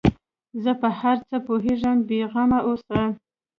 زه 0.63 0.71
په 0.81 0.89
هر 0.99 1.17
څه 1.29 1.37
پوهېږم 1.47 1.97
بې 2.07 2.21
غمه 2.31 2.59
اوسه. 2.67 3.01